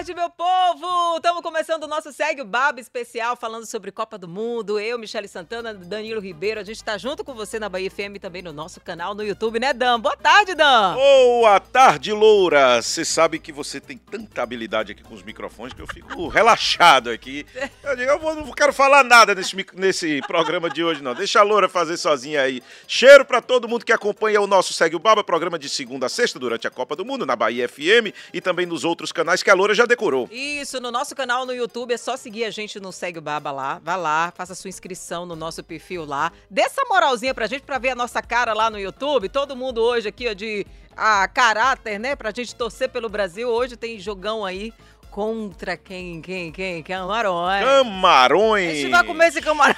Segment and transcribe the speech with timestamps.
[0.00, 1.16] Boa tarde, meu povo!
[1.16, 4.80] Estamos começando o nosso Segue o Baba especial, falando sobre Copa do Mundo.
[4.80, 8.18] Eu, Michele Santana, Danilo Ribeiro, a gente está junto com você na Bahia FM e
[8.18, 10.00] também no nosso canal no YouTube, né, Dan?
[10.00, 10.94] Boa tarde, Dan!
[10.94, 12.80] Boa tarde, Loura!
[12.80, 17.10] Você sabe que você tem tanta habilidade aqui com os microfones que eu fico relaxado
[17.10, 17.44] aqui.
[17.84, 21.12] Eu digo, eu vou- não quero falar nada nesse, nesse programa de hoje, não.
[21.14, 22.62] Deixa a Loura fazer sozinha aí.
[22.86, 26.08] Cheiro pra todo mundo que acompanha o nosso Segue o Baba, programa de segunda a
[26.08, 29.50] sexta durante a Copa do Mundo, na Bahia FM e também nos outros canais que
[29.50, 30.28] a Loura já decorou.
[30.30, 33.52] Isso, no nosso canal no YouTube é só seguir a gente no Segue o Baba
[33.52, 33.80] lá.
[33.84, 36.32] Vá lá, faça sua inscrição no nosso perfil lá.
[36.48, 39.28] Dê essa moralzinha pra gente pra ver a nossa cara lá no YouTube.
[39.28, 42.16] Todo mundo hoje aqui, ó, de a caráter, né?
[42.16, 43.48] Pra gente torcer pelo Brasil.
[43.48, 44.72] Hoje tem jogão aí
[45.10, 46.82] contra quem, quem, quem?
[46.82, 47.64] Camarões.
[47.64, 48.70] Camarões!
[48.70, 49.74] A gente vai comer esse camarão.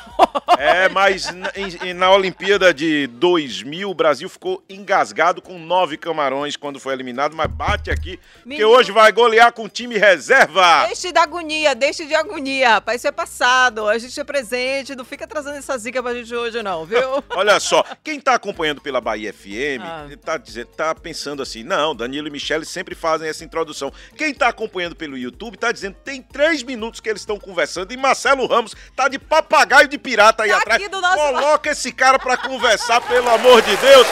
[0.59, 6.57] É, mas na, em- na Olimpíada de 2000, o Brasil ficou engasgado com nove camarões
[6.57, 8.69] quando foi eliminado, mas bate aqui, porque Menino.
[8.69, 10.87] hoje vai golear com o time reserva.
[10.87, 13.01] Deixe de agonia, deixe de agonia, rapaz.
[13.01, 13.89] Isso é passado.
[13.89, 14.95] A gente é presente.
[14.95, 17.23] Não fica trazendo essa zica pra gente hoje, não, viu?
[17.31, 20.07] Olha só, quem tá acompanhando pela Bahia FM Ah.
[20.25, 23.93] tá, dizendo, tá pensando assim, não, Danilo e Michele sempre fazem essa introdução.
[24.17, 27.97] Quem tá acompanhando pelo YouTube tá dizendo tem três minutos que eles estão conversando e
[27.97, 30.81] Marcelo Ramos tá de papagaio de pirata aí Tá atrás.
[30.81, 34.07] aqui do nosso Coloca esse cara pra conversar, pelo amor de Deus.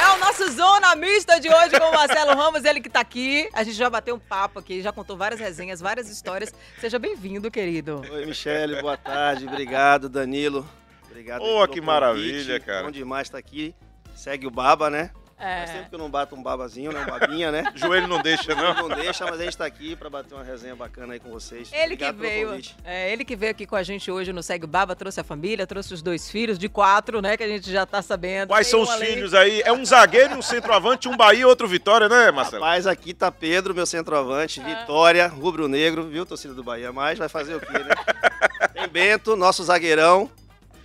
[0.00, 3.48] É o nosso Zona Mista de hoje com o Marcelo Ramos, ele que tá aqui.
[3.52, 6.52] A gente já bateu um papo aqui, já contou várias resenhas, várias histórias.
[6.80, 8.02] Seja bem-vindo, querido.
[8.10, 9.46] Oi, Michele, boa tarde.
[9.46, 10.68] Obrigado, Danilo.
[11.10, 11.42] Obrigado.
[11.42, 11.80] Ô, aí pelo que convite.
[11.86, 12.84] maravilha, cara.
[12.84, 13.74] Bom demais estar aqui.
[14.14, 15.10] Segue o Baba, né?
[15.38, 15.72] Faz É.
[15.74, 17.00] tempo que eu não bato um babazinho, né?
[17.00, 17.64] Um babinha, né?
[17.76, 18.74] Joelho não deixa, não.
[18.88, 21.70] Não deixa, mas a gente tá aqui pra bater uma resenha bacana aí com vocês.
[21.72, 22.76] Ele que Obrigado pelo veio, convite.
[22.84, 25.66] é, ele que veio aqui com a gente hoje no Segue Baba, trouxe a família,
[25.66, 28.48] trouxe os dois filhos de quatro, né, que a gente já tá sabendo.
[28.48, 29.06] Quais Tem são um os ali.
[29.06, 29.62] filhos aí?
[29.64, 32.62] É um zagueiro, um centroavante, um Bahia e outro Vitória, né, Marcelo?
[32.64, 36.92] Rapaz, aqui tá Pedro, meu centroavante, Vitória, rubro-negro, viu, torcida do Bahia?
[36.92, 37.94] Mas vai fazer o quê, né?
[38.74, 40.30] Tem Bento, nosso zagueirão.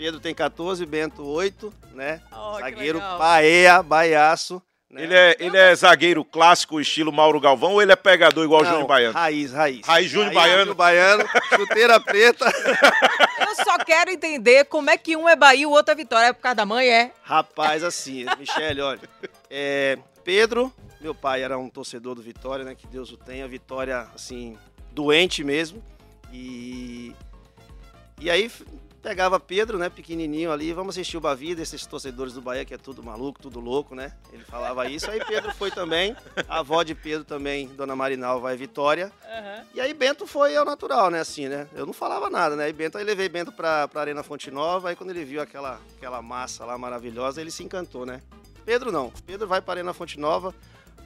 [0.04, 2.20] Pedro tem 14, Bento 8, né?
[2.30, 3.00] Oh, Zagueiro.
[3.00, 4.62] Paea, Baiaço.
[4.90, 5.02] Né?
[5.02, 8.66] Ele é, ele é zagueiro clássico, estilo Mauro Galvão, ou ele é pegador igual o
[8.66, 9.14] Júnior Baiano?
[9.14, 9.88] Raiz, raiz.
[9.88, 10.60] Raiz Júnior Baiano.
[10.60, 11.24] Júnior Baiano,
[11.56, 12.52] chuteira preta.
[13.48, 16.28] Eu só quero entender como é que um é Bahia e o outro é Vitória.
[16.28, 17.14] É por causa da mãe, é?
[17.24, 19.00] Rapaz, assim, Michele, olha.
[19.50, 22.76] é, Pedro, meu pai era um torcedor do Vitória, né?
[22.76, 23.48] Que Deus o tenha.
[23.48, 24.58] Vitória, assim,
[24.92, 25.82] doente mesmo.
[26.30, 27.16] E.
[28.20, 28.50] E aí
[29.04, 32.78] pegava Pedro, né, pequenininho ali, vamos assistir o Bavida, esses torcedores do Bahia que é
[32.78, 34.14] tudo maluco, tudo louco, né?
[34.32, 35.12] Ele falava isso.
[35.12, 36.16] Aí Pedro foi também,
[36.48, 39.12] a avó de Pedro também, Dona Marinal, vai Vitória.
[39.76, 41.68] E aí Bento foi ao natural, né, assim, né?
[41.76, 42.64] Eu não falava nada, né?
[42.64, 45.82] Aí Bento, aí levei Bento pra, pra Arena Fonte Nova, aí quando ele viu aquela,
[45.98, 48.22] aquela massa lá maravilhosa, ele se encantou, né?
[48.66, 49.12] Pedro não.
[49.26, 50.56] Pedro vai pra Arena Fonte Nova,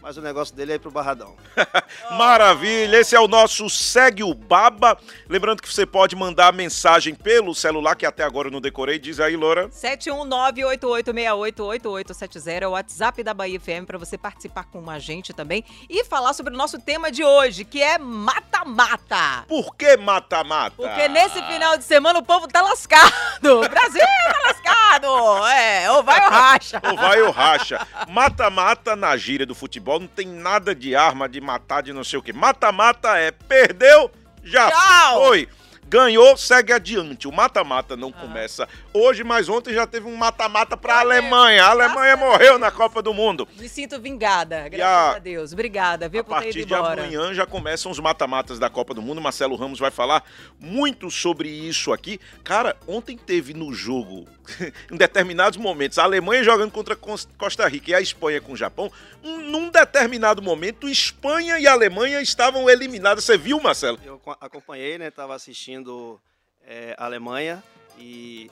[0.07, 1.35] mas o negócio dele é ir pro Barradão.
[2.17, 4.97] Maravilha, esse é o nosso Segue o Baba.
[5.27, 8.99] Lembrando que você pode mandar mensagem pelo celular, que até agora eu não decorei.
[8.99, 9.67] Diz aí, Loura.
[9.67, 16.05] 71988688870 é o WhatsApp da Bahia FM para você participar com a gente também e
[16.05, 19.43] falar sobre o nosso tema de hoje, que é mata-mata.
[19.45, 20.77] Por que mata-mata?
[20.77, 23.11] Porque nesse final de semana o povo tá lascado.
[23.43, 25.07] O Brasil tá lascado.
[25.47, 26.81] É, ou vai ou racha.
[26.81, 27.85] Ou vai ou racha.
[28.07, 32.19] Mata-mata na gíria do futebol não tem nada de arma, de matar, de não sei
[32.19, 32.33] o quê.
[32.33, 34.11] Mata-mata é perdeu,
[34.43, 35.25] já Tchau.
[35.25, 35.47] foi.
[35.89, 37.27] Ganhou, segue adiante.
[37.27, 41.01] O mata-mata não começa hoje, mas ontem já teve um mata-mata pra Ah, é.
[41.01, 41.63] Alemanha.
[41.65, 43.47] A Alemanha Graças a morreu na Copa do Mundo.
[43.57, 45.19] Me sinto vingada, graças a- a...
[45.19, 45.53] Deus.
[45.53, 47.01] Obrigada, viu, A por ter partir ido de embora.
[47.03, 49.21] amanhã já começam os mata-matas da Copa do Mundo.
[49.21, 50.23] Marcelo Ramos vai falar
[50.59, 52.19] muito sobre isso aqui.
[52.43, 54.25] Cara, ontem teve no jogo,
[54.91, 58.57] em determinados momentos, a Alemanha jogando contra Cos- Costa Rica e a Espanha com o
[58.57, 58.91] Japão.
[59.23, 63.23] Um- num determinado momento, Espanha e Alemanha estavam eliminadas.
[63.23, 63.97] Você viu, Marcelo?
[64.05, 65.09] Eu co- acompanhei, né?
[65.11, 66.19] Tava assistindo
[66.65, 67.63] é, a Alemanha
[67.97, 68.51] e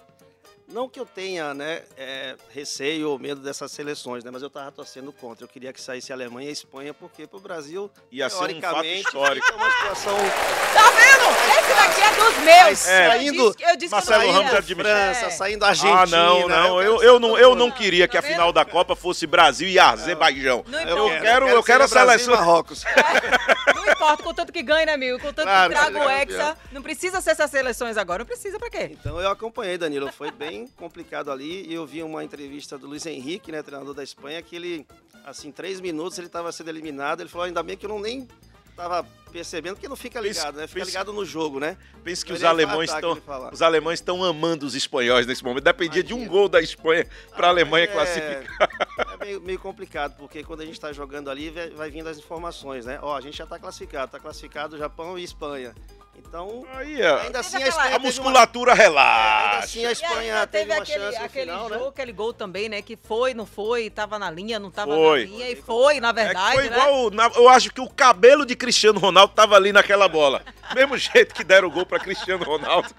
[0.67, 4.31] não que eu tenha, né, é, receio ou medo dessas seleções, né?
[4.31, 5.43] Mas eu tava torcendo contra.
[5.43, 8.39] Eu queria que saísse a Alemanha e a Espanha, porque pro Brasil, Ia ser um
[8.39, 9.45] fato teoricamente, histórico.
[9.45, 10.17] fica uma situação
[10.73, 11.15] Tá vendo?
[11.59, 12.87] Esse daqui é dos meus.
[12.87, 13.05] É.
[13.05, 14.57] Eu Saindo- disse, eu disse Marcelo que eu não Ramos ia.
[14.59, 14.81] admite.
[14.89, 15.29] França, É.
[15.29, 16.01] saindo a Argentina.
[16.01, 16.81] ah, não, não.
[16.81, 19.77] Eu, eu, não, eu não queria que a Tá final da Copa fosse Brasil e
[19.79, 20.63] Azerbaijão.
[20.67, 21.21] Não Eu importa.
[21.21, 22.45] quero, eu quero a seja Brasil e seleção.
[22.45, 22.83] Marrocos.
[24.05, 25.19] Importa, contanto que ganhe, né, amigo?
[25.19, 26.57] Contanto Claro, que traga o Hexa.
[26.71, 28.19] Não precisa ser essas seleções agora.
[28.19, 28.89] Não precisa pra quê?
[28.91, 30.11] Então eu acompanhei, Danilo.
[30.11, 31.65] Foi bem complicado ali.
[31.67, 34.85] E eu vi uma entrevista do Luiz Henrique, né, treinador da Espanha, que ele
[35.25, 37.21] assim, três minutos ele estava sendo eliminado.
[37.21, 38.27] Ele falou, ainda bem que eu não nem
[38.75, 40.67] tava percebendo, porque não fica ligado, né?
[40.67, 41.77] Fica pense- ligado no jogo, né?
[42.03, 43.15] Pensa que Ele os ia alemães falar, estão
[43.49, 45.63] que os alemães estão amando os espanhóis nesse momento.
[45.63, 46.31] Dependia de um Imagina.
[46.37, 48.43] gol da Espanha para a Alemanha É, classificar.
[49.25, 52.17] É meio, meio complicado, porque quando a gente está jogando ali, vai, vai vindo as
[52.19, 52.99] informações, né?
[53.01, 55.73] Ó, a gente já está classificado, está classificado Japão e Espanha.
[56.17, 59.59] Então, Aí, ó, ainda assim a Espanha a teve uma- musculatura Ainda relaxa.
[59.65, 61.89] assim a Espanha ainda teve, uma aquele, chance no aquele final, jogo, né?
[61.89, 62.81] aquele gol também, né?
[62.81, 65.25] Que foi, não foi, tava na linha, não tava Foi.
[65.25, 65.49] na linha.
[65.49, 66.77] E foi, na É verdade, foi né?
[66.77, 70.41] igual, na- eu acho que o cabelo de Cristiano Ronaldo tava ali naquela bola.
[70.73, 72.89] Mesmo jeito que deram o gol para Cristiano Ronaldo,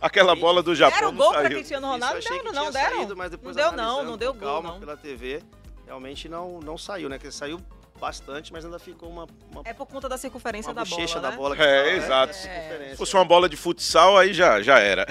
[0.00, 1.50] aquela bola do Japão Deram não gol pra saiu.
[1.56, 2.20] Cristiano Isso, Ronaldo?
[2.20, 2.96] Deram, não, tinha deram.
[2.96, 4.80] saído, não deu, não, não deu gol, calma não.
[4.80, 5.42] pela TV,
[5.86, 7.18] realmente não, não saiu, né?
[7.18, 7.60] Que saiu
[8.00, 11.20] bastante, mas ainda ficou uma, uma, É por conta da circunferência uma da bola, bochecha
[11.20, 11.30] né?
[11.30, 11.56] da bola.
[11.56, 11.96] que É, né?
[11.96, 12.34] exato.
[12.34, 12.90] Circunferência.
[12.90, 15.06] Se fosse uma bola de futsal, aí já, já era.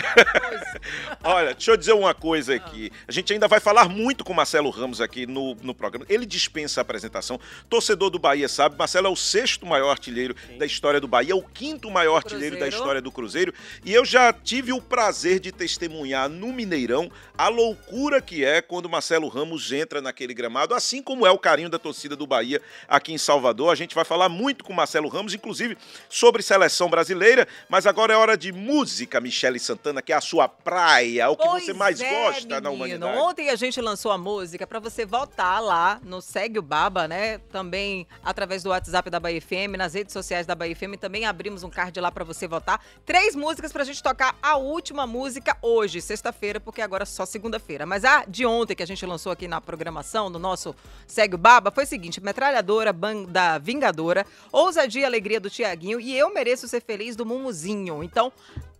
[1.23, 2.91] Olha, deixa eu dizer uma coisa aqui.
[3.07, 6.05] A gente ainda vai falar muito com o Marcelo Ramos aqui no, no programa.
[6.09, 7.39] Ele dispensa a apresentação.
[7.69, 11.43] Torcedor do Bahia sabe, Marcelo é o sexto maior artilheiro da história do Bahia, o
[11.43, 13.53] quinto maior artilheiro da história do Cruzeiro.
[13.83, 18.85] E eu já tive o prazer de testemunhar no Mineirão a loucura que é quando
[18.85, 22.61] o Marcelo Ramos entra naquele gramado, assim como é o carinho da torcida do Bahia
[22.87, 23.71] aqui em Salvador.
[23.71, 25.77] A gente vai falar muito com o Marcelo Ramos, inclusive
[26.09, 30.47] sobre seleção brasileira, mas agora é hora de música, Michele Santana, que é a sua
[30.47, 32.73] praia, o que Pois você mais é, gosta na menino.
[32.73, 33.17] humanidade.
[33.17, 37.37] Ontem a gente lançou a música pra você votar lá no Segue o Baba, né?
[37.51, 41.63] Também através do WhatsApp da Bahia FM, nas redes sociais da Bahia FM, também abrimos
[41.63, 42.83] um card lá pra você votar.
[43.05, 47.85] Três músicas pra gente tocar a última música hoje, sexta-feira, porque agora é só segunda-feira.
[47.85, 50.75] Mas a de ontem que a gente lançou aqui na programação, no nosso
[51.07, 52.21] Segue o Baba, foi o seguinte:
[52.63, 58.01] Metralhadora, Banda Vingadora, Ousadia e Alegria do Tiaguinho e Eu Mereço Ser Feliz do Mumuzinho.
[58.03, 58.31] Então,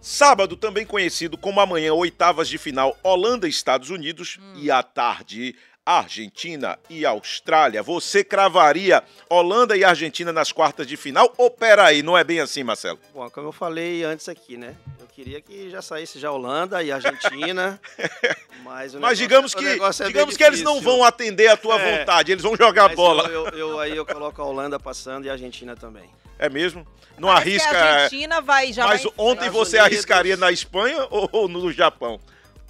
[0.00, 4.38] Sábado, também conhecido como amanhã, oitavas de final, Holanda e Estados Unidos.
[4.54, 7.80] E à tarde, Argentina e Austrália.
[7.80, 11.32] Você cravaria Holanda e Argentina nas quartas de final?
[11.38, 12.98] Ou peraí, não é bem assim, Marcelo?
[13.14, 14.74] Bom, como eu falei antes aqui, né?
[14.98, 17.80] Eu queria que já saísse já Holanda e Argentina.
[18.64, 21.80] mas o Mas digamos o que, é digamos que eles não vão atender a tua
[21.80, 21.98] É.
[21.98, 23.28] vontade, eles vão jogar Mas bola.
[23.28, 26.10] Eu, eu- eu- aí eu coloco a Holanda passando e a Argentina também.
[26.38, 26.84] É mesmo?
[27.16, 27.78] Não Parece que arrisca.
[27.78, 29.92] A Argentina vai já Mas vai- ontem Estados você Unidos.
[29.94, 32.20] arriscaria na Espanha ou no Japão?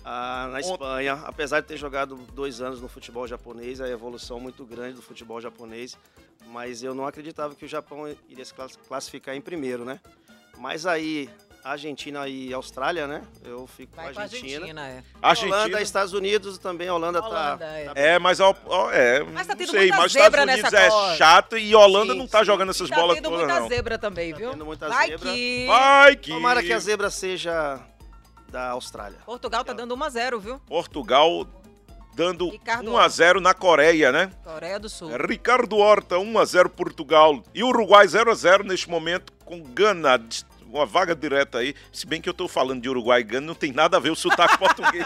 [0.09, 4.65] Ah, na Espanha, apesar de ter jogado dois anos no futebol japonês, a evolução muito
[4.65, 5.99] grande do futebol japonês,
[6.47, 9.99] mas eu não acreditava que o Japão iria se class- classificar em primeiro, né?
[10.59, 11.29] Mas aí,
[11.65, 13.21] Argentina e Austrália, né?
[13.45, 14.55] Eu fico vai com a a Argentina.
[14.61, 15.03] Argentina, é.
[15.21, 15.57] Argentina.
[15.57, 17.85] Holanda, Estados Unidos também, Holanda, Holanda, tá, é.
[17.87, 20.39] tá É, mas ó, ó, é, Mas tá não tendo sei, muita mas os Estados
[20.41, 21.15] Unidos nessa é Copa.
[21.17, 22.45] chato e Holanda Sim, não tá sim.
[22.45, 23.69] jogando essas tá bolas tendo todas muita não.
[23.69, 24.51] zebra também, Tá viu?
[24.53, 25.33] tendo muita vai zebra.
[25.33, 27.81] que Vai que Tomara que a zebra seja
[28.51, 29.19] da Austrália.
[29.25, 30.59] Portugal tá dando 1 a 0, viu?
[30.61, 31.47] Portugal
[32.15, 34.31] dando Ricardo 1 a 0 na Coreia, né?
[34.43, 35.11] Coreia do Sul.
[35.17, 40.19] Ricardo Horta 1 a 0 Portugal e Uruguai 0 a 0 neste momento com Gana.
[40.69, 43.55] Uma vaga direta aí, se bem que eu tô falando de Uruguai e Gana, não
[43.55, 45.05] tem nada a ver o sotaque português.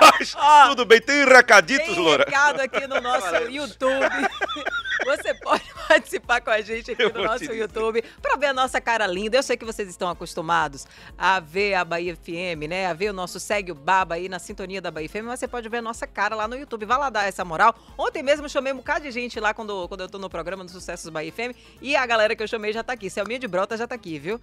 [0.00, 2.24] Mas Ó, tudo bem, tem recaditos, Tem Loura?
[2.24, 4.06] recado aqui no nosso YouTube.
[5.04, 7.44] Você pode participar com a gente aqui Eu no nosso.
[7.44, 9.36] YouTube para ver a nossa cara linda.
[9.36, 10.86] Eu sei que vocês estão acostumados
[11.18, 12.86] a ver a Bahia FM, né?
[12.86, 15.48] A ver o nosso Segue o Baba aí na sintonia da Bahia FM, mas você
[15.48, 16.84] pode ver a nossa cara lá no YouTube.
[16.86, 17.74] Vai lá dar essa moral.
[17.98, 20.64] Ontem mesmo eu chamei um bocado de gente lá quando, quando eu tô no programa
[20.64, 23.10] do Sucessos Bahia FM e a galera que eu chamei já tá aqui.
[23.10, 24.40] Selminha de Brota já tá aqui, viu?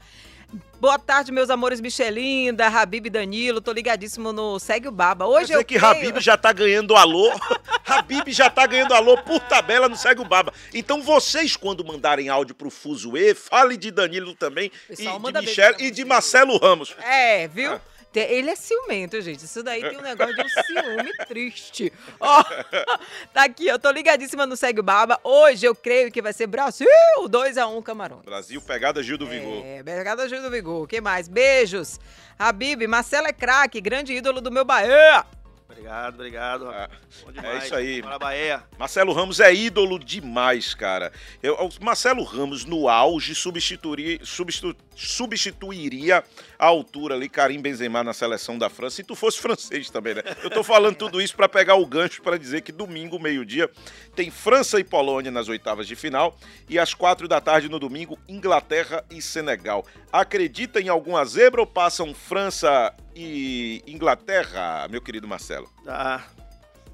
[0.82, 3.62] Boa tarde, meus amores Michelinda, Habib Danilo.
[3.62, 5.26] Tô ligadíssimo no Segue o Baba.
[5.28, 7.32] Hoje dizer eu que creio- Habib já tá ganhando alô.
[7.86, 10.49] Habib já tá ganhando alô por tabela no Segue o Baba.
[10.74, 15.92] Então vocês, quando mandarem áudio pro Fuzue, fale de Danilo também, e de pra e
[15.92, 16.06] de.
[16.06, 16.96] Marcelo Ramos.
[17.02, 17.74] É, viu?
[17.74, 17.82] Ah.
[18.16, 19.46] Ele é ciumento, gente.
[19.46, 21.94] Isso daí tem um negócio de um ciúme triste.
[22.20, 22.44] Ó,
[23.32, 25.20] tá aqui, eu tô ligadíssima no Segue o Baba.
[25.24, 26.88] Hoje eu creio que vai ser Brasil
[27.20, 28.24] 2x1 Camarões.
[28.26, 29.64] Brasil, pegada Gil do Vigor.
[29.64, 30.84] É, obrigada, Gil do Vigor.
[30.84, 31.28] O que mais?
[31.28, 32.00] Beijos.
[32.38, 35.26] Habib, Marcelo é craque, grande ídolo do meu Bahia.
[35.70, 36.68] Obrigado, obrigado.
[36.70, 36.90] Ah,
[37.28, 37.64] é demais.
[37.66, 38.02] isso aí.
[38.20, 38.64] Bahia.
[38.78, 41.12] Marcelo Ramos é ídolo demais, cara.
[41.44, 46.24] Eu, Marcelo Ramos, no auge, substituiria, substitu- substituiria
[46.58, 48.98] a altura ali, Karim Benzema na seleção da França.
[48.98, 50.24] Se tu fosse francês também, né?
[50.44, 53.70] Eu tô falando tudo isso pra pegar o gancho pra dizer que domingo, meio-dia,
[54.16, 56.36] tem França e Polônia nas oitavas de final.
[56.68, 59.86] E às quatro da tarde no domingo, Inglaterra e Senegal.
[60.12, 65.70] Acredita em alguma zebra ou passam França e Inglaterra, meu querido Marcelo?
[65.86, 66.24] Ah,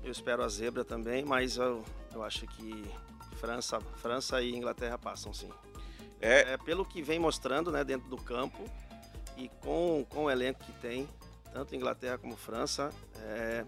[0.03, 2.84] eu espero a zebra também, mas eu, eu acho que
[3.39, 5.50] França, França e Inglaterra passam sim.
[6.20, 8.63] É, É, pelo que vem mostrando né, dentro do campo
[9.38, 11.08] e com, com o elenco que tem,
[11.53, 12.89] tanto Inglaterra como França,
[13.22, 13.65] é,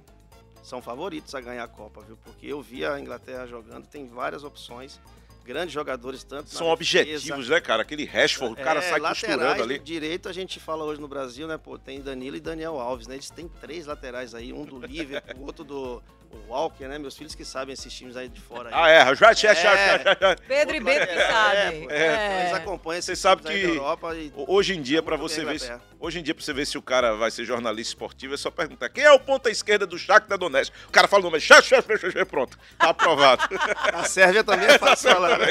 [0.63, 2.17] são favoritos a ganhar a Copa, viu?
[2.17, 4.99] Porque eu vi a Inglaterra jogando, tem várias opções,
[5.47, 7.81] grandes jogadores, tanto são objetivos, né, cara?
[7.81, 9.79] Aquele Rashford, o cara é, sai costurando ali.
[9.79, 11.57] Direito a gente fala hoje no Brasil, né?
[11.57, 13.15] Pô, tem Danilo e Daniel Alves, né?
[13.15, 16.97] Eles têm três laterais aí, um do Liverpool, outro do o Walker, né?
[16.97, 18.69] Meus filhos que sabem esses times aí de fora.
[18.69, 18.75] Aí.
[18.75, 19.35] Ah, é, já, É.
[19.35, 20.35] já, já.
[20.47, 21.83] Pedro e Beto que É, sabem.
[21.83, 22.41] pô, É.
[22.41, 25.05] Eles acompanham Você esses sabe times aí que da Europa e Hoje em dia, Tá
[25.05, 27.31] pra muito você ver, se, hoje em dia, pra você ver se o cara vai
[27.31, 30.73] ser jornalista esportivo, é só perguntar quem é o ponta esquerda do Shakhtar Donetsk.
[30.87, 33.43] O cara fala o nome, Chá, chá, chá, chá, chá, pronto, tá aprovado.
[33.93, 35.37] a Sérvia também é fácil falar.
[35.39, 35.45] né?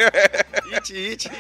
[0.75, 1.31] It, it.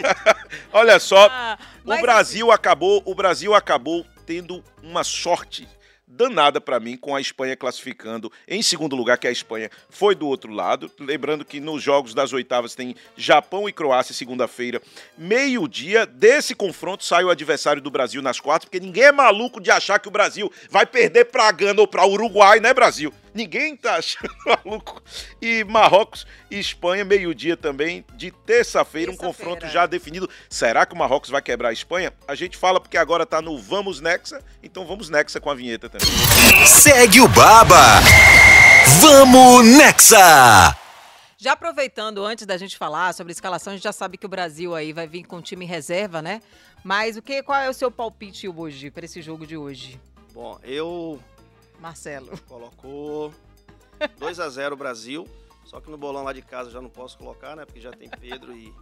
[0.73, 5.69] Olha só, Ah, o Brasil acabou, o Brasil acabou tendo uma sorte
[6.07, 10.27] danada pra mim com a Espanha classificando em segundo lugar, que a Espanha foi do
[10.27, 10.91] outro lado.
[11.01, 14.81] Lembrando que nos jogos das oitavas tem Japão e Croácia segunda-feira,
[15.19, 16.07] meio-dia.
[16.07, 19.99] Desse confronto sai o adversário do Brasil nas quartas, porque ninguém é maluco de achar
[19.99, 23.13] que o Brasil vai perder pra Gana ou pra Uruguai, né, Brasil?
[23.37, 25.03] Ninguém tá achando maluco.
[25.43, 30.27] E Marrocos e Espanha, meio-dia também, de terça-feira, um confronto já definido.
[30.49, 32.15] Será que o Marrocos vai quebrar a Espanha?
[32.27, 35.91] A gente fala porque agora tá no Vamos Nexa, então vamos Nexa com a vinheta
[35.91, 36.09] também.
[36.67, 38.01] Segue o Baba.
[39.03, 40.75] Vamos Nexa!
[41.37, 44.31] Já aproveitando, antes da gente falar sobre a escalação, a gente já sabe que o
[44.31, 46.41] Brasil aí vai vir com time reserva, né?
[46.83, 50.01] Mas o que, qual é o seu palpite hoje, para esse jogo de hoje,
[50.33, 51.19] Bom, eu
[51.87, 52.37] Marcelo?
[52.49, 53.33] colocou
[54.19, 55.27] 2 a 0 Brasil.
[55.65, 57.65] Só que no bolão lá de casa eu já não posso colocar, né?
[57.65, 58.73] Porque já tem Pedro e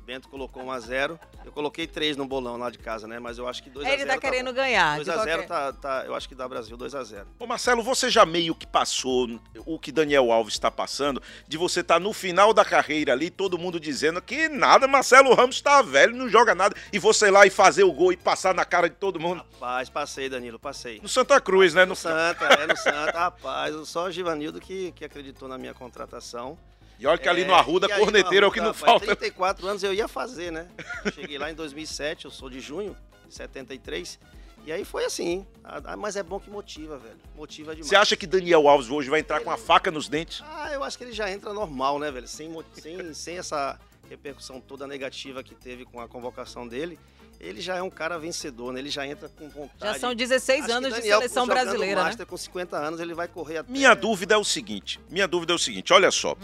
[0.00, 3.18] e Bento colocou 1 a 0 Eu coloquei 3 no bolão lá de casa, né?
[3.18, 4.96] Mas eu acho que 2 a 0 Ele tá querendo ganhar.
[4.96, 7.26] 2 de a 0 qualquer- tá, tá, eu acho que dá Brasil 2 a 0
[7.38, 9.28] Ô Marcelo, você já meio que passou
[9.66, 13.58] o que Daniel Alves está passando, de você estar no final da carreira ali, todo
[13.58, 17.46] mundo dizendo que nada, Marcelo Ramos tá velho, não joga nada, e você ir lá
[17.46, 19.44] e fazer o gol e passar na cara de todo mundo.
[19.52, 21.00] Rapaz, passei, Danilo, passei.
[21.02, 21.84] No Santa Cruz, né?
[21.84, 23.74] No No Santa, é no Santa, rapaz.
[23.88, 26.56] Só o Givanildo que, que acreditou na minha contratação.
[27.00, 28.84] E olha que ali É, no Arruda, aí no corneteiro é o que não rapaz,
[28.84, 29.06] falta.
[29.06, 30.68] 34 anos eu ia fazer, né?
[31.14, 32.94] Cheguei lá em 2007, eu sou de junho,
[33.26, 34.18] de 73.
[34.66, 35.46] E aí foi assim.
[35.64, 37.16] Ah, mas é bom que motiva, velho.
[37.34, 37.88] Motiva demais.
[37.88, 40.42] Você acha que Daniel Alves hoje vai entrar com a faca nos dentes?
[40.46, 42.28] Ah, eu acho que ele já entra normal, né, velho?
[42.28, 43.80] Sem, sem, sem essa
[44.10, 46.98] repercussão toda negativa que teve com a convocação dele.
[47.40, 48.80] Ele já é um cara vencedor, né?
[48.80, 49.94] Ele já entra com vontade.
[49.94, 52.08] Já são 16 Acho anos de Daniel, seleção jogando brasileira, né?
[52.08, 53.72] Master com 50 anos, ele vai correr até...
[53.72, 56.36] Minha dúvida é o seguinte, minha dúvida é o seguinte, olha só.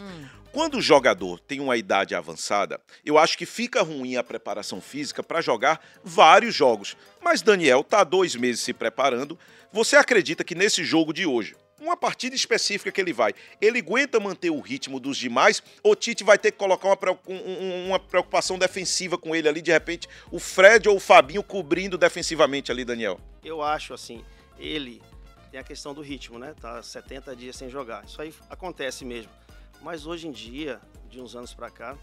[0.57, 5.23] Quando o jogador tem uma idade avançada, eu acho que fica ruim a preparação física
[5.23, 6.97] para jogar vários jogos.
[7.23, 9.39] Mas Daniel tá há dois meses se preparando.
[9.71, 14.19] Você acredita que nesse jogo de hoje, uma partida específica que ele vai, ele aguenta
[14.19, 15.63] manter o ritmo dos demais?
[15.83, 19.71] Ou Tite vai ter que colocar um- um- uma preocupação defensiva com ele ali, de
[19.73, 23.21] repente, o Fred ou o Fabinho cobrindo defensivamente ali, Daniel?
[23.45, 24.25] eu acho assim,
[24.59, 25.03] ele
[25.51, 26.55] tem a questão do ritmo, né?
[26.59, 28.07] Tá 70 dias sem jogar.
[28.07, 29.31] Isso aí acontece mesmo.
[29.87, 31.97] Mas hoje em dia, de uns anos pra cá,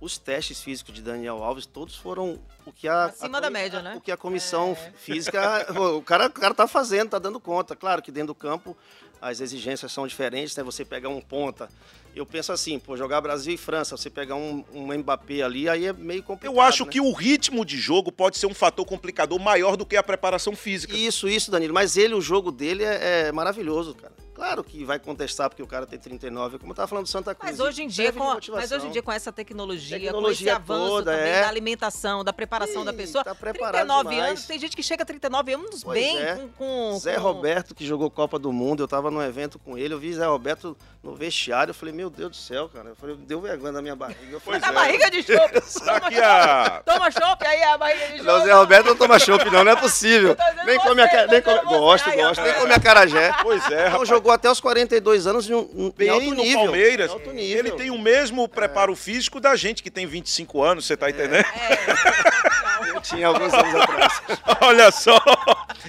[0.00, 3.80] os testes físicos de Daniel Alves todos foram o que a Acima a da média,
[3.80, 3.94] né?
[3.94, 4.90] O que a comissão É.
[4.98, 7.76] física, o cara, o cara tá fazendo, tá dando conta.
[7.76, 8.76] Claro que dentro do campo
[9.22, 10.64] as exigências são diferentes, né?
[10.64, 11.68] Você pega um ponta,
[12.12, 15.86] eu penso assim, pô, jogar Brasil e França, você pegar um, um Mbappé ali, aí
[15.86, 16.52] é meio complicado.
[16.52, 16.90] Eu acho né?
[16.90, 20.56] que o ritmo de jogo pode ser um fator complicador maior do que a preparação
[20.56, 20.96] física.
[20.96, 21.72] Isso, isso, Danilo.
[21.72, 24.18] Mas ele, o jogo dele é, é maravilhoso, cara.
[24.38, 27.34] Claro que vai contestar porque o cara tem 39, como eu tava falando do Santa
[27.34, 27.50] Cruz.
[27.50, 30.72] Mas hoje em dia, com, mas hoje em dia com essa tecnologia, Tecnologia com esse
[30.72, 31.40] avanço toda, também é.
[31.40, 34.30] da alimentação, da preparação da Ih, pessoa, tá preparado 39 demais.
[34.30, 36.36] anos, tem gente que chega a 39 anos Pois bem é.
[36.36, 36.48] com,
[36.92, 39.92] com- Zé com- Roberto, que jogou Copa do Mundo, eu tava num evento com ele,
[39.92, 42.90] eu vi Zé Roberto no vestiário, eu falei, meu Deus do céu, cara.
[42.90, 44.20] Eu falei, deu vergonha na minha barriga.
[44.30, 45.84] Eu falei, Pois A barriga de chope.
[45.84, 46.82] Daqui a.
[46.84, 48.22] Toma chope aí, a barriga de chope.
[48.24, 50.36] Não, Zé Roberto não toma chopp, não, não é possível.
[50.64, 51.58] Nem come a nem come...
[51.64, 53.32] Gosto, gosto, nem come a carajé.
[53.42, 54.08] Pois é, Então rapaz.
[54.08, 56.60] jogou até os 42 anos em, um- em Bem alto no nível.
[56.64, 57.10] Palmeiras.
[57.10, 57.56] Em alto nível.
[57.56, 57.58] É.
[57.58, 61.44] Ele tem o mesmo preparo físico da gente que tem 25 anos, você tá entendendo?
[61.44, 64.22] É, Eu tinha alguns anos atrás.
[64.60, 65.18] Olha só,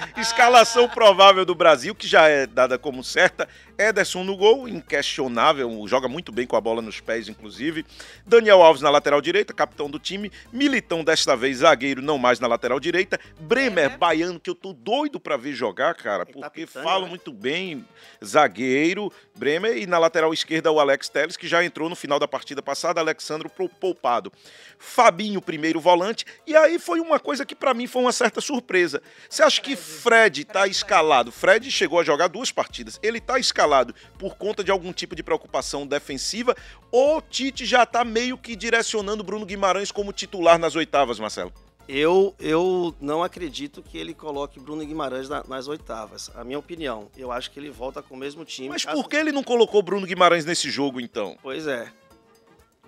[0.17, 3.47] escalação provável do Brasil, que já é dada como certa.
[3.77, 7.85] Ederson no gol, inquestionável, joga muito bem com a bola nos pés, inclusive.
[8.25, 10.31] Daniel Alves na lateral direita, capitão do time.
[10.51, 13.19] Militão, desta vez, zagueiro, não mais na lateral direita.
[13.39, 13.97] Bremer, É.
[13.97, 17.09] baiano, que eu tô doido pra ver jogar, cara, Ele tá porque falam né?
[17.09, 17.85] muito bem.
[18.23, 22.27] Zagueiro, Bremer, e na lateral esquerda o Alex Telles, que já entrou no final da
[22.27, 24.31] partida passada, Alexandro poupado.
[24.77, 29.01] Fabinho, primeiro volante, e aí foi uma coisa que pra mim foi uma certa surpresa.
[29.29, 31.31] Você acha que Fred tá escalado?
[31.31, 32.99] Fred chegou a jogar duas partidas.
[33.01, 36.55] Ele tá escalado por conta de algum tipo de preocupação defensiva
[36.91, 41.51] ou Tite já tá meio que direcionando Bruno Guimarães como titular nas oitavas, Marcelo?
[41.87, 46.29] Eu, eu não acredito que ele coloque Bruno Guimarães na- nas oitavas.
[46.35, 47.09] A minha opinião.
[47.17, 48.69] Eu acho que ele volta com o mesmo time.
[48.69, 51.35] Mas por que ele não colocou Bruno Guimarães nesse jogo então?
[51.41, 51.91] Pois é.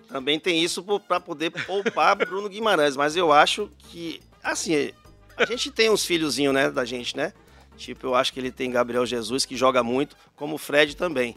[0.08, 2.96] Também tem isso para poder poupar Bruno Guimarães.
[2.96, 4.92] Mas eu acho que, assim,
[5.38, 7.34] a gente tem uns filhozinhos, né, da gente, né?
[7.78, 11.36] Tipo, eu acho que ele tem Gabriel Jesus, que joga muito, como o Fred também.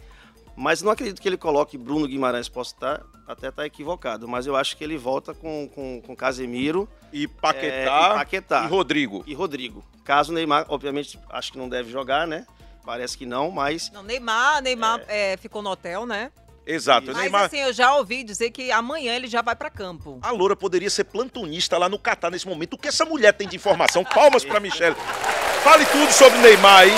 [0.56, 2.48] Mas não acredito que ele coloque Bruno Guimarães.
[2.48, 4.28] Posso estar, até estar equivocado.
[4.28, 8.64] Mas eu acho que ele volta com, com, com Casemiro E é, Paquetá e Paquetá
[8.64, 9.24] e Rodrigo.
[9.26, 9.84] e Rodrigo.
[10.04, 12.46] Caso o Neymar, obviamente, acho que não deve jogar, né?
[12.84, 16.30] Parece que não, mas Não, Neymar, Neymar é, ficou no hotel, né?
[16.66, 17.09] Exato.
[17.09, 20.18] Mas Neymar, assim, eu já ouvi dizer que amanhã ele já vai pra campo.
[20.23, 22.75] A Loura poderia ser plantonista lá no Catar nesse momento.
[22.75, 24.02] O que essa mulher tem de informação?
[24.04, 24.97] Palmas pra Michelle.
[25.62, 26.92] Fale tudo sobre Neymar aí.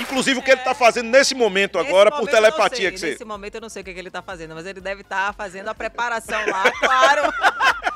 [0.00, 2.90] Inclusive o que ele tá fazendo nesse momento Nesse agora por momento não telepatia sei,
[2.90, 3.10] que você.
[3.10, 5.68] Nesse momento eu não sei o que, ele tá fazendo, mas ele deve estar fazendo
[5.68, 7.32] a preparação lá, claro.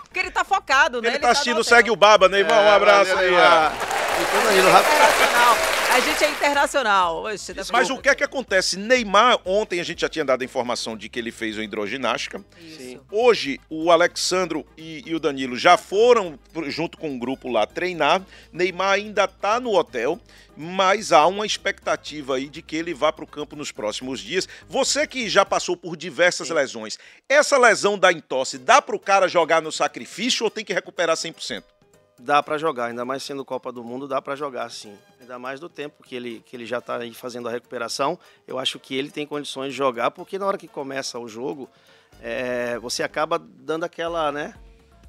[0.05, 1.09] Porque ele tá focado, né?
[1.09, 2.63] Ele tá assistindo Segue o Baba, Neymar.
[2.63, 3.33] Um abraço aí.
[3.35, 3.71] ó.
[4.21, 5.78] Então, Danilo, rápido.
[5.99, 7.25] A gente é internacional.
[7.25, 8.79] Oxe, pra- Mas o que é que acontece?
[8.79, 12.41] Neymar, ontem a gente já tinha dado a informação de que ele fez uma hidroginástica.
[12.61, 13.01] Isso.
[13.11, 18.23] Hoje, o Alexandro e, e o Danilo já foram, junto com o grupo lá, treinar.
[18.53, 20.21] Neymar ainda tá no hotel,
[20.57, 24.49] mas há uma expectativa aí de que ele vá para o campo nos próximos dias.
[24.69, 26.97] Você que já passou por diversas lesões,
[27.29, 31.17] essa lesão da entorse, dá para o cara jogar no sacrifício ou tem que recuperar
[31.17, 31.65] 100%?
[32.19, 34.97] Dá pra jogar, ainda mais sendo Copa do Mundo, dá pra jogar sim.
[35.21, 38.19] Ainda mais do tempo que ele, que ele já tá aí fazendo a recuperação.
[38.47, 41.69] Eu acho que ele tem condições de jogar, porque na hora que começa o jogo,
[42.21, 44.55] é, você acaba dando aquela, né?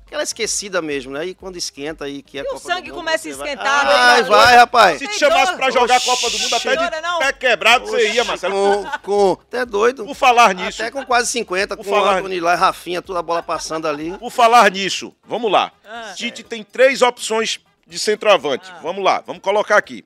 [0.10, 1.24] Aquela esquecida mesmo, né?
[1.28, 3.38] E quando esquenta aí que é E o Copa do sangue Mundo, começa a você
[3.38, 4.28] vai- esquentar, Vai, né?
[4.28, 4.98] vai, rapaz.
[4.98, 8.10] Se te chamasse para jogar a Oxi, Copa do Mundo até de pé quebrado, você
[8.10, 8.56] ia, Oxi, Marcelo.
[9.04, 10.06] Com, com, até doido.
[10.06, 13.22] Por falar nisso, Até com quase 50, Por com falar- Anthony lá, Rafinha, toda a
[13.22, 14.18] bola passando ali.
[14.18, 15.72] Por falar nisso, vamos lá.
[15.86, 16.12] Ah.
[16.16, 18.68] Tite tem três opções de centroavante.
[18.74, 18.80] Ah.
[18.82, 20.04] Vamos lá, vamos colocar aqui.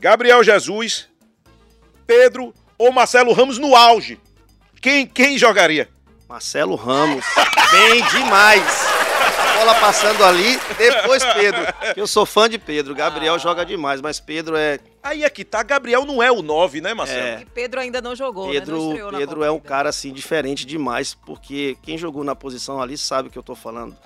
[0.00, 1.06] Gabriel Jesus,
[2.06, 4.18] Pedro ou Marcelo Ramos no auge.
[4.80, 5.86] Quem, quem jogaria?
[6.26, 7.22] Marcelo Ramos,
[7.70, 8.64] bem demais.
[9.58, 11.60] Bola passando ali, depois Pedro.
[11.94, 12.94] que Eu sou fã de Pedro.
[12.94, 13.38] Gabriel Ah.
[13.38, 14.78] joga demais, mas Pedro é.
[15.02, 17.20] Aí é que tá, Gabriel não é o 9, né, Marcelo?
[17.20, 17.40] É.
[17.42, 18.60] E Pedro ainda não jogou, né?
[18.60, 22.96] Não Pedro, Pedro é um cara assim diferente demais, porque quem jogou na posição ali
[22.96, 23.96] sabe o que eu tô falando.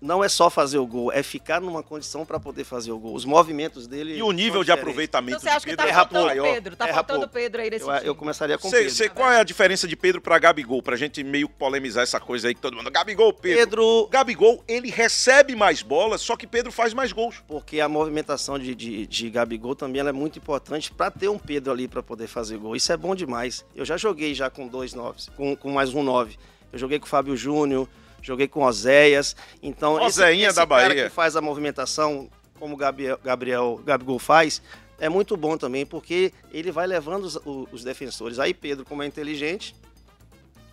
[0.00, 3.14] Não é só fazer o gol, é ficar numa condição para poder fazer o gol.
[3.14, 4.16] Os movimentos dele.
[4.16, 6.52] E o nível de aproveitamento Então você acha de que Pedro tá é faltando maior.
[6.54, 6.76] Pedro?
[6.76, 7.32] Tá É, faltando rapou.
[7.34, 8.06] Pedro aí nesse Eu, time.
[8.06, 8.94] eu começaria com Cê- Pedro.
[8.94, 10.80] cê- qual é a diferença de Pedro pra Gabigol?
[10.80, 12.88] Pra gente meio polemizar essa coisa aí que todo mundo.
[12.92, 13.58] Gabigol, Pedro.
[13.58, 17.42] Pedro, Gabigol, ele recebe mais bolas, só que Pedro faz mais gols.
[17.48, 21.38] porque a movimentação de, de, de Gabigol também ela é muito importante para ter um
[21.40, 22.76] Pedro ali para poder fazer gol.
[22.76, 23.64] Isso é bom demais.
[23.74, 26.38] Eu já joguei já com dois noves, com, com mais um nove.
[26.72, 27.88] Eu joguei com o Fábio Júnior,
[28.22, 29.36] joguei com Oséias.
[29.62, 31.04] Então, esse, Oséinha esse da cara Bahia.
[31.04, 32.28] que faz a movimentação,
[32.58, 34.62] como o Gabriel, Gabriel Gabigol faz,
[34.98, 37.38] é muito bom também, porque ele vai levando os,
[37.72, 38.38] os defensores.
[38.38, 39.74] Aí Pedro, como é inteligente,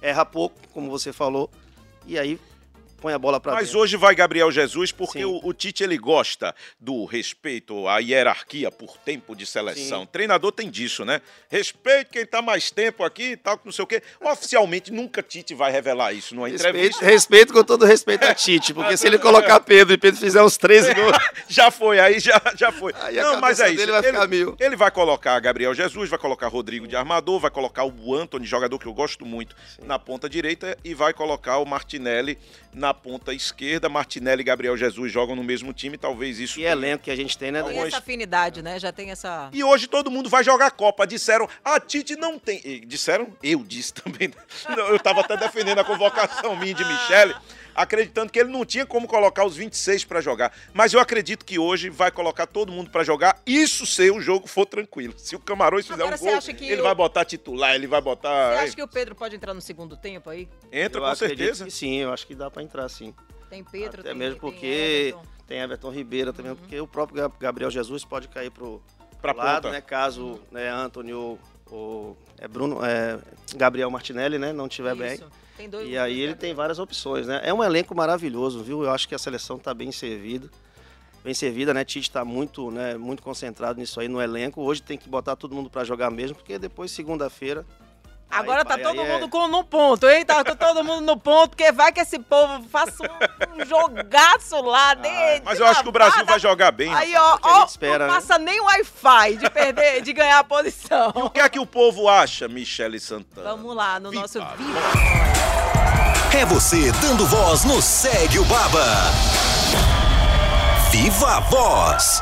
[0.02, 1.50] erra pouco, como você falou,
[2.08, 2.40] e aí
[3.06, 3.82] põe a bola pra Mas dentro.
[3.82, 5.26] hoje vai Gabriel Jesus porque Sim.
[5.26, 10.02] o, o Tite ele gosta do respeito à hierarquia por tempo de seleção.
[10.02, 10.08] Sim.
[10.12, 11.22] Treinador tem disso, né?
[11.48, 14.02] Respeito quem tá mais tempo aqui e tal, que não sei o quê.
[14.20, 17.06] Oficialmente nunca Tite vai revelar isso numa Respeito, entrevista.
[17.06, 20.58] respeito com todo respeito a Tite, porque se ele colocar Pedro e Pedro fizer uns
[20.58, 21.16] 13 gols,
[21.48, 22.92] Já foi, aí já, já foi.
[23.02, 23.78] Aí não, mas é isso.
[23.78, 27.84] dele vai ele, ele vai colocar Gabriel Jesus, vai colocar Rodrigo de armador, vai colocar
[27.86, 32.40] o Anthony, jogador que eu gosto muito, na ponta direita, e vai colocar o Martinelli
[32.74, 33.88] na ponta esquerda.
[33.90, 36.56] Martinelli e Gabriel Jesus jogam no mesmo time, talvez isso.
[36.56, 37.62] que tenha- elenco que a gente tem, né?
[37.62, 38.80] Tem essa afinidade, né?
[38.80, 39.50] Já tem essa.
[39.54, 41.06] E hoje todo mundo vai jogar Copa.
[41.06, 42.62] Disseram, a Tite não tem.
[42.66, 44.32] e Disseram, eu disse também.
[44.70, 47.36] Não, eu tava até defendendo a convocação minha de Michele,
[47.76, 50.52] acreditando que ele não tinha como colocar os 26 para jogar.
[50.74, 54.48] Mas eu acredito que hoje vai colocar todo mundo para jogar, isso se o jogo
[54.48, 55.14] for tranquilo.
[55.18, 57.76] Se o Camarões fizer Agora um você gol, acha que ele o- vai botar titular,
[57.76, 58.54] ele vai botar.
[58.54, 60.48] Você acha que o Pedro pode entrar no segundo tempo aí?
[60.72, 61.66] Entra Eu com acredito certeza.
[61.66, 63.14] que sim, eu acho que dá pra entrar sim.
[63.50, 65.18] Tem Pedro, Até tem mesmo tem porque Everton.
[65.20, 65.26] Uhum.
[65.48, 68.82] tem Everton Ribeiro também, porque o próprio Gab- Gabriel Jesus pode cair pro,
[69.22, 69.82] Pra pro lado, né?
[69.82, 73.18] Caso né, Anthony ou, ou é Bruno, é,
[73.56, 75.20] Gabriel Martinelli, né, não estiver bem.
[75.58, 77.42] Tem dois E aí ele tem várias opções, né?
[77.44, 78.84] É um elenco maravilhoso, viu?
[78.84, 80.50] Eu acho que a seleção tá bem servida.
[81.24, 81.84] Bem servida, né?
[81.84, 84.62] Tite tá muito, né, muito concentrado nisso aí no elenco.
[84.62, 87.66] Hoje tem que botar todo mundo pra jogar mesmo, porque depois segunda-feira
[88.30, 90.26] Agora Aí, tá pai, todo aí é- mundo com no ponto, hein?
[90.26, 94.94] Tá todo mundo no ponto, porque vai que esse povo faça um, um jogaço lá
[94.96, 96.94] de, Ah, Mas de eu acho que o Brasil vai jogar bem.
[96.94, 98.20] Aí, ó, É ó, espera, não né?
[98.20, 101.10] passa nem Wi-Fi de perder, de ganhar a posição.
[101.16, 103.52] O que é que o povo acha, Michele Santana?
[103.52, 105.25] Vamos lá, no nosso Viva.
[106.38, 108.84] É você dando voz no Segue o Baba.
[110.92, 112.22] Viva a voz.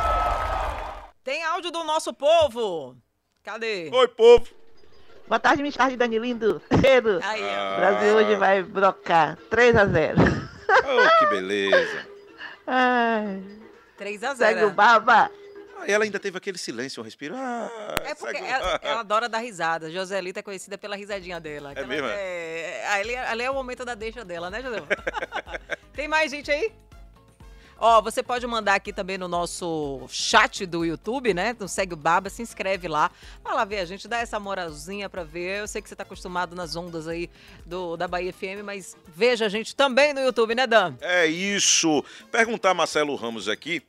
[1.24, 2.96] Tem áudio do nosso povo.
[3.44, 3.90] Cadê?
[3.92, 4.46] Oi, povo.
[5.28, 6.62] Boa tarde, Michard Danilindo.
[6.80, 7.20] Cedo.
[7.24, 7.42] Aí.
[7.42, 12.06] O Brasil hoje vai brocar 3 a 0 Oh, que beleza.
[12.68, 13.42] Ai,
[13.98, 14.68] 3 a segue 0.
[14.68, 15.32] o baba.
[15.84, 17.36] Ah, ela ainda teve aquele silêncio, um respiro.
[17.36, 17.70] Ah,
[18.06, 19.92] É porque ela, ela adora dar risada.
[19.92, 21.74] Joselita é conhecida pela risadinha dela.
[21.76, 22.14] ela mesmo, é?
[22.14, 25.04] É, ali, ali é o momento da deixa dela, né, Joselita?
[25.94, 26.72] Tem mais gente aí?
[27.78, 31.54] Ó, você pode mandar aqui também no nosso chat do YouTube, né?
[31.60, 33.12] No Segue o Baba, se inscreve lá.
[33.44, 35.60] Vai lá ver a gente, dá essa moralzinha pra ver.
[35.60, 37.30] Eu sei que você tá acostumado nas ondas aí
[37.66, 40.96] do, da Bahia FM, mas veja a gente também no YouTube, né, Dan?
[41.02, 42.06] É isso.
[42.32, 43.82] Perguntar a Marcelo Ramos aqui.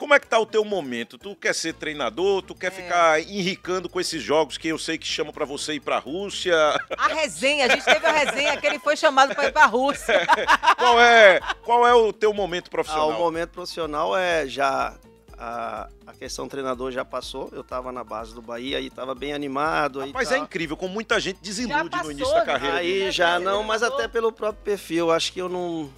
[0.00, 1.18] Como é que tá o teu momento?
[1.18, 2.40] Tu quer ser treinador?
[2.40, 2.70] Tu quer É.
[2.70, 6.56] ficar enricando com esses jogos que eu sei que chamam pra você ir pra Rússia?
[6.96, 10.26] A resenha, a gente teve a resenha que ele foi chamado pra ir pra Rússia.
[10.78, 13.10] qual é, qual é o teu momento Ah, profissional?
[13.10, 14.96] o momento profissional é já.
[15.42, 17.48] A, a questão treinador já passou.
[17.52, 20.02] Eu tava na base do Bahia e tava bem animado.
[20.02, 20.44] aí Mas é tal.
[20.44, 22.44] incrível como muita gente desilude passou, no início da né?
[22.46, 22.76] carreira.
[22.76, 25.06] Aí já não, mas até pelo próprio perfil.
[25.08, 25.90] Eu acho que eu não.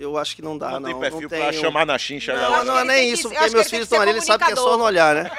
[0.00, 0.88] Eu acho que não dá, não, não.
[0.90, 2.34] tem perfil não pra tenho- chamar na chincha.
[2.34, 4.46] Não, não que é ele nem isso, porque meus ele filhos estão ali, eles sabem
[4.46, 5.30] que é só no olhar, né?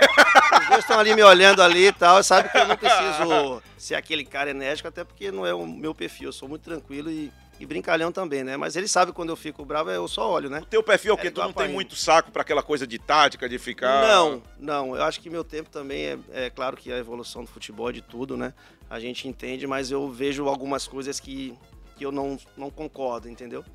[0.61, 3.95] Os dois estão ali me olhando ali e tal, sabe que eu não preciso ser
[3.95, 7.31] aquele cara enérgico, até porque não é o meu perfil, eu sou muito tranquilo e,
[7.59, 8.55] e brincalhão também, né?
[8.55, 10.59] Mas eles sabem quando eu fico bravo, eu só olho, né?
[10.59, 11.27] O teu perfil é o quê?
[11.29, 14.07] É tu não tem muito saco pra aquela coisa de tática, de ficar...
[14.07, 14.95] Não, não.
[14.95, 17.93] Eu acho que meu tempo também é, é claro que a evolução do futebol é
[17.93, 18.53] de tudo, né?
[18.87, 21.57] A gente entende, mas eu vejo algumas coisas que,
[21.97, 23.65] que eu não, não concordo, entendeu?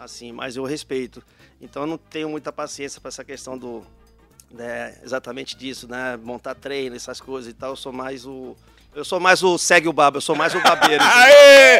[0.00, 1.22] Assim, mas eu respeito.
[1.60, 3.84] Então eu não tenho muita paciência para essa questão do
[4.50, 6.16] né, exatamente disso, né?
[6.16, 7.70] Montar treino, essas coisas e tal.
[7.72, 8.56] Eu sou mais o
[8.94, 11.02] eu sou mais o segue o baba, eu sou mais o babeiro.
[11.04, 11.78] Aê!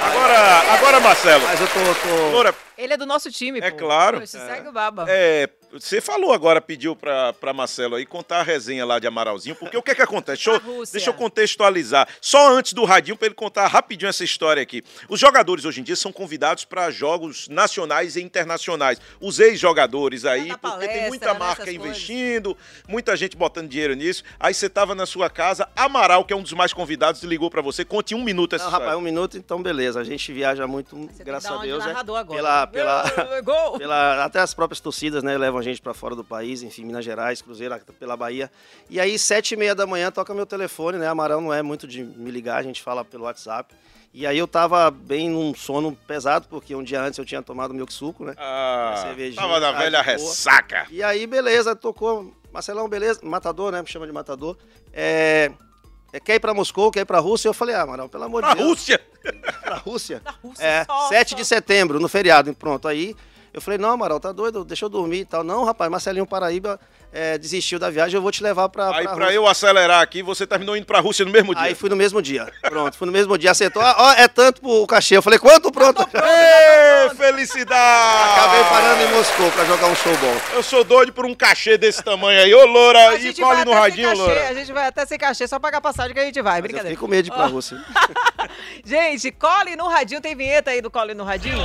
[0.00, 1.44] Agora, agora, Marcelo.
[1.44, 1.72] mas eu tô,
[2.08, 2.30] tô...
[2.30, 3.78] Loura, Ele é do nosso time, É pô.
[3.78, 4.20] claro.
[4.20, 5.04] Poxa, segue o baba.
[5.08, 5.48] É,
[5.80, 9.76] você falou agora, pediu pra, pra Marcelo aí contar a resenha lá de Amaralzinho, porque
[9.76, 10.44] o que é que acontece?
[10.44, 12.08] Deixa eu, deixa eu contextualizar.
[12.20, 14.82] Só antes do radinho, pra ele contar rapidinho essa história aqui.
[15.08, 19.00] Os jogadores hoje em dia são convidados para jogos nacionais e internacionais.
[19.20, 22.56] Os ex-jogadores aí, porque tem muita né, marca investindo,
[22.88, 24.22] muita gente botando dinheiro nisso.
[24.38, 27.62] Aí você tava na sua casa, Amaral, que é um dos mais convidados, ligou pra
[27.62, 27.84] você.
[27.84, 28.86] Conte um minuto essa Não, história.
[28.86, 30.00] rapaz, um minuto, então beleza.
[30.00, 32.36] A gente viaja muito, Você tem graças que dar a Deus, narrador agora.
[32.36, 33.78] Pela, pela, Gol!
[33.78, 37.04] pela- até as próprias torcidas, né, levam a gente pra fora do país, enfim, Minas
[37.04, 38.50] Gerais, Cruzeiro, pela Bahia.
[38.88, 41.86] E aí, sete e meia da manhã, toca meu telefone, né, Amaral não é muito
[41.86, 43.74] de me ligar, a gente fala pelo WhatsApp.
[44.12, 47.74] E aí eu tava bem num sono pesado, porque um dia antes eu tinha tomado
[47.74, 48.34] milk suco, né.
[48.38, 50.86] Ah, tava na tá velha ressaca.
[50.88, 54.56] E aí, beleza, tocou, Marcelão, beleza, matador, né, me chama de matador.
[54.92, 55.50] É,
[56.12, 57.48] é, quer ir pra Moscou, quer ir pra Rússia?
[57.48, 58.68] Eu falei, ah, Amaral, pelo amor Pra de Deus.
[58.70, 59.00] Rússia.
[59.64, 60.22] Pra Rússia?
[60.24, 61.36] Na Rússia, É, só, 7 só.
[61.36, 62.86] de setembro, no feriado, e pronto.
[62.86, 63.16] Aí
[63.54, 64.64] eu falei, não, Amaral, tá doido?
[64.64, 65.44] Deixa eu dormir e tal.
[65.44, 66.80] Não, rapaz, Marcelinho Paraíba
[67.12, 68.88] é, desistiu da viagem, eu vou te levar pra.
[68.96, 71.62] Aí, pra pra eu acelerar aqui, você terminou indo pra Rússia no mesmo dia.
[71.62, 72.52] Aí fui no mesmo dia.
[72.62, 73.80] Pronto, fui no mesmo dia, acertou.
[73.80, 75.16] Ah, Ó, é tanto pro cachê.
[75.16, 75.70] Eu falei, quanto?
[75.70, 76.02] Pronto.
[76.12, 78.32] Ê, felicidade!
[78.32, 80.36] Acabei parando em Moscou pra jogar um show bom.
[80.54, 82.52] Eu sou doido por um cachê desse tamanho aí.
[82.52, 84.48] Ô, Loura, e cole no radinho, cachê, Loura.
[84.48, 86.54] A gente vai até sem cachê, só pagar passagem que a gente vai.
[86.54, 86.96] Mas eu Brincadeira.
[86.96, 87.78] fiquei com medo de ir pra Rússia.
[88.84, 90.20] Gente, cole no radinho.
[90.20, 91.58] Tem vinheta aí do cole no radinho?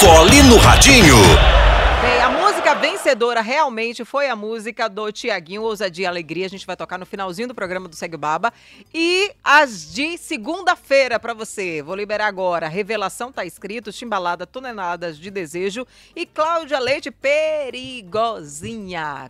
[0.00, 0.95] Cole no Radinho.
[0.96, 6.46] Bem, a música vencedora realmente foi a música do Tiaguinho, Ousadia e Alegria.
[6.46, 8.50] A gente vai tocar no finalzinho do programa do Segue Baba.
[8.94, 11.82] E as de segunda-feira pra você.
[11.82, 12.66] Vou liberar agora.
[12.66, 18.50] Revelação tá escrito, Chimbalada, Toneladas de Desejo e Cláudia Leite Perigosinha.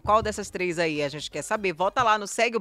[0.04, 1.72] Qual dessas três aí a gente quer saber?
[1.72, 2.60] Volta lá no Segue o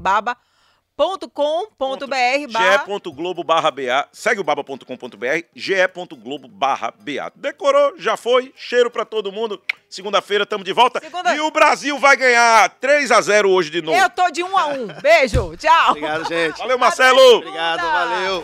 [0.97, 1.17] Baba.
[1.33, 7.31] .com.br barra ge.globo barra BA, segue o baba.com.br, ge.globo barra BA.
[7.35, 9.61] Decorou, já foi, cheiro pra todo mundo.
[9.89, 13.81] Segunda-feira tamo de volta Segunda- e o Brasil vai ganhar 3 a 0 hoje de
[13.81, 13.97] novo.
[13.97, 14.87] Eu tô de um a um.
[15.01, 15.89] Beijo, tchau.
[15.91, 16.57] Obrigado, gente.
[16.59, 17.37] Valeu, Marcelo!
[17.37, 18.43] Obrigado, valeu.